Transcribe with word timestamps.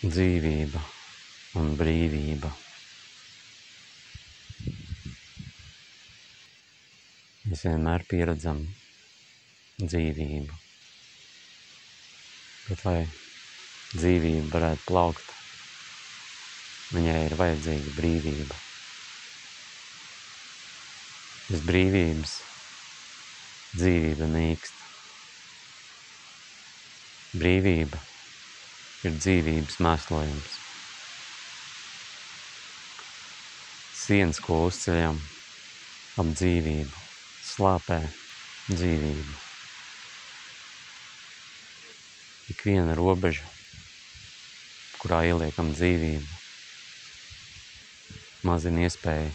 dzīvība 0.00 0.80
un 1.60 1.74
brīvība. 1.76 2.48
Mēs 7.50 7.64
vienmēr 7.66 8.06
pieredzam 8.08 8.62
dzīvību. 9.82 10.56
Bet, 12.70 12.84
lai 12.86 12.98
dzīvība 13.92 14.48
varētu 14.54 14.86
plaukt, 14.88 15.36
viņai 16.96 17.20
ir 17.26 17.36
vajadzīga 17.44 17.96
brīvība. 17.98 18.60
Bez 21.50 21.64
brīvības 21.68 22.38
dzīvība 23.76 24.30
nīkst. 24.32 24.78
Brīvība 27.36 28.00
ir 29.04 29.14
dzīvības 29.16 29.78
mēslojums. 29.80 30.56
Sienas, 33.96 34.40
ko 34.44 34.64
uzceļam 34.66 35.20
ap 36.20 36.32
dzīvību, 36.34 37.04
slāpē 37.46 38.00
dzīvību. 38.68 39.36
Ik 42.50 42.64
viena 42.66 42.96
robeža, 42.98 43.46
kurā 45.00 45.22
ieliekam 45.30 45.70
dzīvību, 45.72 46.40
mazina 48.48 48.84
iespēju 48.88 49.30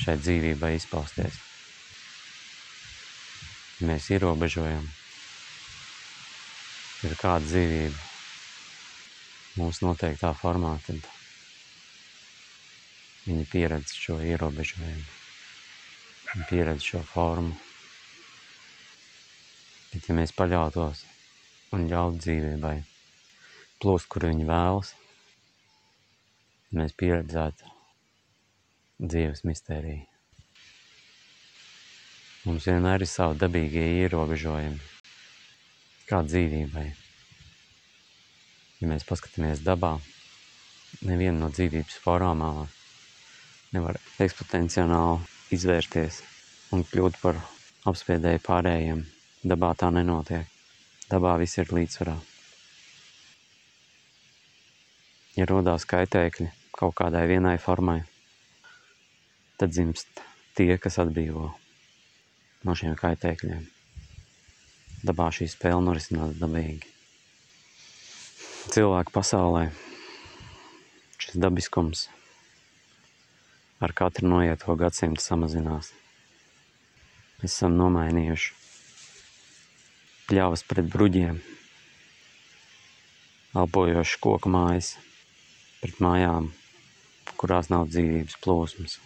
šai 0.00 0.16
dzīvībai 0.22 0.76
izpausties. 0.78 1.40
Mēs 3.84 4.06
ierobežojam, 4.12 4.86
ir 7.08 7.16
kāda 7.20 7.48
dzīvība 7.48 8.09
mūsu 9.60 9.86
noteiktā 9.86 10.32
formā, 10.36 10.74
tad 10.86 11.04
viņi 13.26 13.46
pieredz 13.52 13.92
šo 13.94 14.18
ierobežojumu, 14.24 15.08
viņi 16.32 16.46
pieredz 16.50 16.86
šo 16.86 17.02
formu. 17.06 17.56
Bet 19.90 20.06
ja 20.08 20.16
mēs 20.16 20.32
paļautos 20.36 21.04
un 21.74 21.88
ļaut 21.90 22.20
dzīvībai 22.22 22.76
plūst, 23.82 24.08
kur 24.12 24.28
viņi 24.28 24.46
vēlas, 24.48 24.94
mēs 26.76 26.94
pieredzētu 26.98 27.70
dzīves 29.00 29.44
mistēriju. 29.48 30.06
Mums 32.46 32.66
vienmēr 32.70 33.04
ir 33.04 33.10
savi 33.10 33.36
dabīgie 33.40 33.84
ierobežojumi, 34.00 34.80
kā 36.08 36.22
dzīvībai. 36.24 36.88
Ja 38.80 38.88
mēs 38.88 39.04
paskatāmies 39.04 39.60
dabā, 39.60 39.98
neviena 41.04 41.36
no 41.42 41.50
dzīvības 41.52 41.98
formām 42.00 42.44
nevar 43.76 43.98
eksponenciāli 44.18 45.54
izvērsties 45.54 46.22
un 46.74 46.84
kļūt 46.88 47.18
par 47.22 47.38
apspiedēju 47.90 48.42
pārējiem. 48.46 49.04
Dabā 49.40 49.72
tā 49.78 49.88
nenotiek. 49.92 50.48
Dabā 51.10 51.36
viss 51.40 51.58
ir 51.58 51.72
līdzsvarā. 51.72 52.16
Ja 55.38 55.46
rodās 55.48 55.86
kaitēkļi 55.88 56.50
kaut 56.76 56.96
kādai 56.98 57.24
vienai 57.30 57.56
formai, 57.62 58.02
tad 59.60 59.72
dzimst 59.72 60.22
tie, 60.58 60.74
kas 60.78 61.00
atbrīvo 61.02 61.50
no 62.64 62.76
šiem 62.76 62.96
kaitēkļiem. 63.00 63.66
Dabā 65.04 65.30
šī 65.32 65.48
spēle 65.48 65.80
norisinās 65.84 66.36
dabīgi. 66.40 66.99
Cilvēku 68.70 69.10
pasaulē 69.10 69.64
šis 71.18 71.40
dabiskums 71.42 72.04
ar 73.82 73.90
katru 73.98 74.28
noieto 74.30 74.76
gadsimtu 74.78 75.24
samazinās. 75.24 75.88
Mēs 77.40 77.56
esam 77.56 77.74
nomainījuši 77.80 78.54
pļavas 80.30 80.62
pret 80.70 80.86
bruģiem, 80.92 81.42
elpojoši 83.58 84.22
koku 84.22 84.54
mājas 84.54 84.92
pret 85.82 85.98
mājām, 86.06 86.52
kurās 87.42 87.74
nav 87.74 87.90
dzīvības 87.90 88.38
plūsmas, 88.44 88.98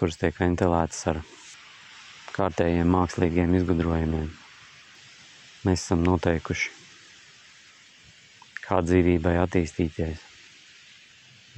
kuras 0.00 0.16
tiek 0.24 0.40
ventilētas 0.40 1.04
ar 1.12 1.24
kārtējiem 2.32 2.88
mākslīgiem 2.96 3.60
izgudrojumiem. 3.60 4.30
Mēs 5.68 5.84
esam 5.84 6.08
noteikuši, 6.08 6.78
kā 8.70 8.78
dzīvībai 8.86 9.34
attīstīties. 9.42 10.20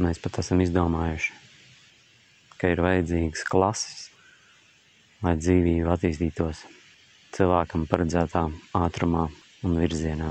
Mēs 0.00 0.21
pat 0.25 0.39
esam 0.41 0.62
izdomājuši, 0.65 1.34
ka 2.56 2.71
ir 2.73 2.81
vajadzīgas 2.81 3.43
klases, 3.45 4.06
lai 5.21 5.34
dzīvība 5.37 5.93
attīstītos 5.93 6.62
cilvēkam 7.37 7.84
paredzētā 7.91 8.47
ātrumā 8.81 9.27
un 9.69 9.77
virzienā. 9.83 10.31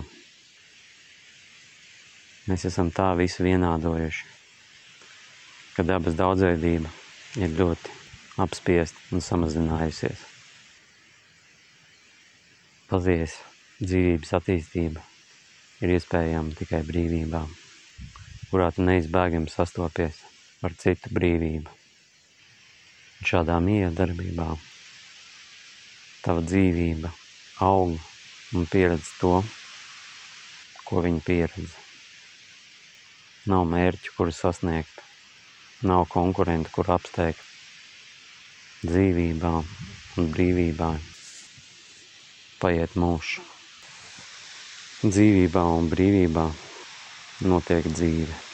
Mēs 2.50 2.66
esam 2.72 2.90
tā 2.90 3.12
visu 3.20 3.46
vienādojuši, 3.46 4.26
ka 5.78 5.86
dabas 5.86 6.18
daudzveidība 6.18 6.90
ir 7.38 7.54
ļoti 7.62 7.94
apspiesta 8.42 9.14
un 9.14 9.22
samazinājusies 9.22 10.26
patiesa 12.90 13.86
dzīvības 13.86 14.36
attīstība 14.42 15.11
ir 15.82 15.96
iespējama 15.96 16.54
tikai 16.58 16.82
brīvībā, 16.86 17.42
kurā 18.52 18.70
tu 18.76 18.86
neizbēgami 18.86 19.50
sastopies 19.50 20.20
ar 20.62 20.76
citu 20.78 21.10
brīvību. 21.16 21.74
Un 23.22 23.30
šādā 23.30 23.58
miedarbībā 23.66 24.48
tava 26.22 26.46
dzīvība 26.46 27.12
aug 27.66 27.98
un 28.58 28.68
pieredz 28.70 29.10
to, 29.22 29.40
ko 30.86 31.02
viņa 31.06 31.24
pieredz. 31.26 31.78
Nav 33.50 33.66
mērķu, 33.70 34.14
kuru 34.18 34.34
sasniegt, 34.36 35.02
nav 35.82 36.06
konkurentu, 36.14 36.70
kur 36.76 36.92
apsteigt. 36.94 37.42
Dzīvībā 38.82 39.54
un 39.62 40.30
brīvībā 40.34 40.92
paiet 42.62 42.98
mūžs. 42.98 43.51
Dzīvībā 45.02 45.64
un 45.80 45.88
brīvībā 45.90 46.44
notiek 47.50 47.88
dzīve. 47.90 48.51